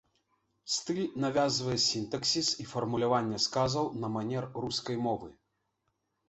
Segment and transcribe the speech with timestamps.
[0.75, 5.29] Стыль навязвае сінтаксіс і фармуляванне сказаў на манер рускай мовы.